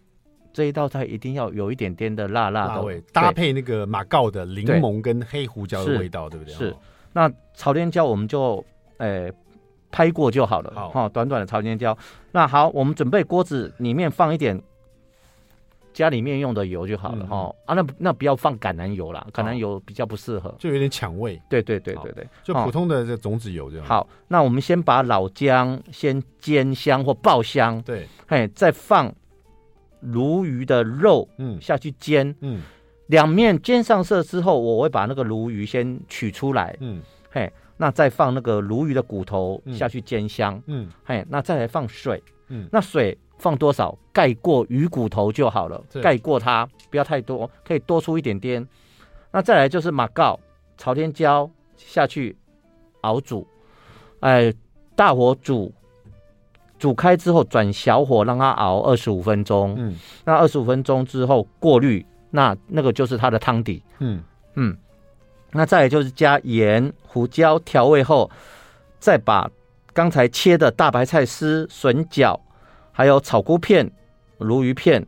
[0.53, 6.53] 这一道菜一定要有一点点的辣辣的味，搭配那个马告的柠檬跟黑胡椒的味道，对不对？
[6.53, 6.75] 是。
[7.13, 8.63] 那朝天椒我们就
[8.97, 9.33] 诶、欸、
[9.91, 11.97] 拍过就好了，好哈，短短的朝天椒。
[12.31, 14.61] 那好，我们准备锅子里面放一点
[15.91, 21.41] 家里面用的油就好了哈、嗯、啊，那那不要放橄榄油啦，橄榄油比较不适合，就有点抢味。
[21.49, 23.85] 对对对对对，就普通的这种子油这样。
[23.85, 29.11] 好，那我们先把老姜先煎香或爆香，对，嘿，再放
[30.01, 32.61] 鲈鱼的肉嗯下去煎嗯。
[33.09, 43.97] 两面煎上色之后，我会把那个鲈鱼先取出来，嗯，嘿，那再放那个鲈鱼的骨头下去煎香，嗯，嘿，那再来放水，嗯，那水放多少？
[44.13, 48.65] 盖过鱼骨头就好了，盖过它，不要太多，可以多出一点点。
[49.31, 50.39] 那再来就是马告、
[50.77, 52.37] 朝天椒下去
[53.01, 53.47] 熬煮，
[54.19, 54.53] 哎，
[54.95, 55.73] 大火煮，
[56.77, 62.05] 煮开之后转小火让它熬二十五分钟，嗯，那二十五分钟之后过滤。
[62.31, 64.23] 那那个就是它的汤底，嗯。
[64.55, 64.75] 嗯，
[65.51, 68.29] 那再来就是加盐、胡椒调味后，
[68.99, 69.49] 再把
[69.93, 72.37] 刚才切的大白菜丝、笋角，
[72.91, 73.89] 还有草菇片、
[74.39, 75.05] 鲈鱼片，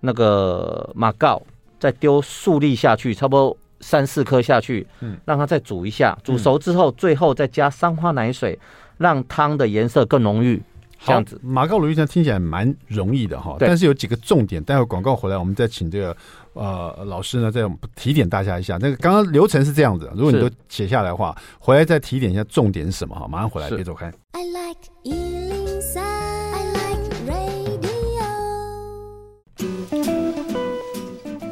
[0.00, 1.42] 那个马告，
[1.80, 8.56] 再丢数粒下去，差不多三四颗下去，嗯，让它再煮一下，煮熟之后，最后再加三花奶水，
[8.98, 10.62] 让汤的颜色更浓郁。
[11.04, 14.62] 这样子，马告鲈鱼这样听起来蛮容易的哈，但是有几个重点。
[14.62, 16.16] 待会广告回来，我们再请这个
[16.52, 17.62] 呃老师呢，再
[17.96, 18.78] 提点大家一下。
[18.80, 23.26] 那个刚刚流程是这样子，如果你都写下来的话，回来再提点一下重点是什么哈。
[23.28, 24.12] 马上回来，别走开。
[24.32, 25.61] I like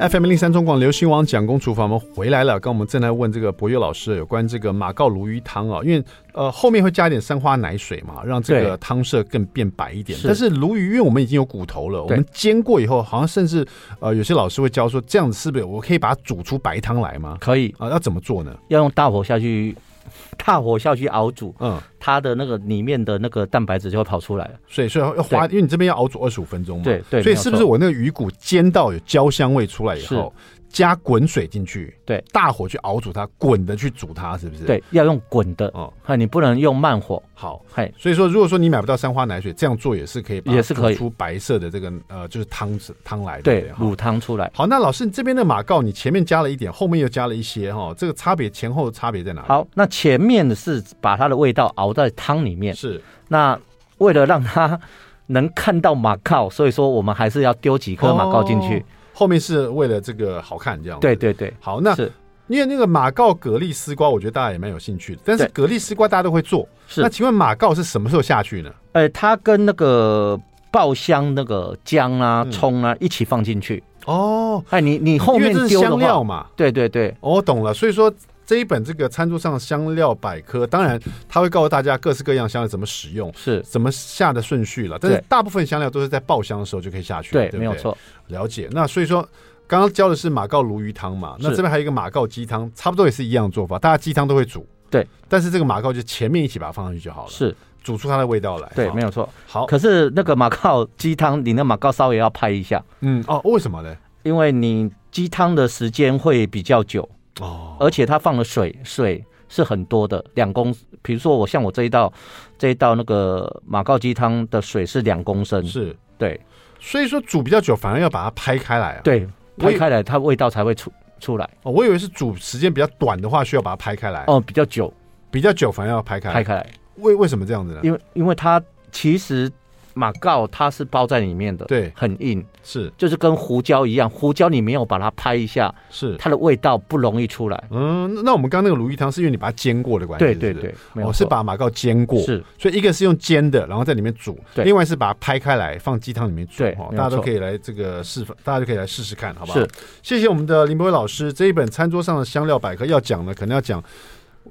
[0.08, 2.58] FM 零三中广流行网蒋公厨房，我们回来了。
[2.58, 10.18] 刚我们正在问这个博越老师有关这个马告鲈鱼汤啊，因为呃后面会加一点三花奶水嘛，让这个汤色更变白一点。
[10.24, 13.66] 但是鲈鱼，因为我们已经有骨头了，我们煎过以后，好像甚至
[13.98, 17.36] 呃有些老师会教说，这样子是不是我可以把它煮出白汤来吗？
[17.38, 18.56] 可以啊，要怎么做呢？
[18.68, 19.76] 要用大火下去。
[20.44, 30.32] 大火下去熬煮，嗯，它的那个里面的那个蛋白质就会跑出来了，所以所以要花，因为你这边要熬煮二十五分钟嘛，对对，所以是不是我那个鱼骨煎到有焦香味出来以后？
[30.72, 34.64] 加滚水进去，对，大火去熬煮它，滚的去煮它，是不是？
[34.64, 37.22] 对，要用滚的哦，你不能用慢火。
[37.34, 44.50] 好，嘿，所以说，如果说你买不到三花奶水，这样做也是可以，也是可以出白色的这个呃，就是汤汁汤来的，对，卤汤出来。
[44.54, 49.48] 好，那老师，你这边的马告，你前面加了一点，后面又加了一些哈，这个差别前后的差别在哪里？
[49.48, 53.02] 好，那前面的是把它的味道熬在汤里面，是。
[53.28, 53.58] 那
[53.98, 54.78] 为了让它
[55.26, 58.84] 能看到马告，所以说我们还是要丢几颗马告进去。
[59.20, 61.52] 后面是为了这个好看，这样对对对。
[61.60, 62.10] 好，那是
[62.46, 65.20] 因为那个马告蛤蜊丝瓜，我觉得大家也蛮有兴趣的。
[65.26, 67.02] 但是蛤蜊丝瓜大家都会做，是。
[67.02, 68.70] 那请问马告是什么时候下去呢？
[68.92, 70.40] 呃，它跟那个
[70.70, 73.84] 爆香那个姜啊、葱啊一起放进去。
[74.06, 76.46] 哦，哎，你你后面丢香料嘛？
[76.56, 77.74] 对对对，我、哦、懂了。
[77.74, 78.10] 所以说
[78.50, 84.98] 这一本这个餐桌上的香料百科，当然他会告诉大家各式各样香料怎么使用，是怎么下的顺序了。
[85.00, 87.96] 但是大部分香料都是在爆香的时候就可以下去，对，对对没有错。
[88.26, 88.68] 了解。
[88.72, 89.22] 那所以说
[89.68, 91.36] 刚刚教的是马告鲈鱼汤嘛？
[91.38, 93.78] 那这边还有一个马告鸡汤，差不多也是一样做法。
[93.78, 95.06] 大家鸡汤都会煮，对。
[95.28, 97.54] 但是这个马告就前面一起把它放上去就好了，是。
[97.84, 99.28] 煮出它的味道来，对，没有错。
[99.46, 102.84] 好，可是那个马告鸡汤，你那马告稍微要拍一下。
[103.02, 103.96] 嗯，哦，为什么呢？
[104.24, 107.08] 因为你鸡汤的时间会比较久
[107.40, 110.74] 哦，而且它放的水水是很多的，两公。
[111.02, 112.12] 比如说我像我这一道
[112.58, 116.40] 这一道那个马告鸡汤的水是两公升，是对。
[116.78, 119.00] 所以说煮比较久，反而要把它拍开来啊。
[119.02, 119.28] 对，
[119.58, 121.48] 拍开来它味道才会出出来。
[121.62, 124.24] 哦，我以为是煮时间比较短的话，需要把它拍开来。
[124.26, 124.92] 哦，比较久，
[125.30, 126.66] 比较久，反而要拍开拍开来。
[126.96, 127.80] 为为什么这样子呢？
[127.82, 128.62] 因为因为它
[128.92, 129.50] 其实
[129.94, 132.92] 马告它是包在里面的，对，很硬，是。
[132.96, 136.16] 就是跟胡椒一样，胡椒你没有把它拍一下，是。
[136.16, 137.64] 它的味道不容易出来。
[137.70, 149.58] 嗯，那我们刚刚那个鲈鱼汤是因为你把它煎过的关系，对对对，我、哦、是把马告煎过，是，所以一个是用煎的，然后在里面煮，对，另外是把它拍开来放鸡汤里面煮，对，大家都可以来这个试，大家都可以来试试看，好不好？
[149.60, 149.68] 是，
[150.02, 153.82] 谢谢我们的林博伟老师，这一本餐桌上的香料百科要讲的，可能要讲。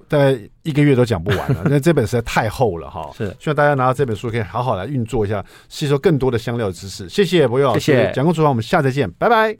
[0.08, 3.10] 大概一个月都讲不完了， 那这本实在太厚了哈。
[3.18, 7.10] 是，希望大家拿到这本书可以好好来运作一下，吸收更多的香料知识。
[7.10, 8.12] 谢谢博友谢谢。
[8.14, 9.58] 蒋公厨房，我们下次见，拜拜。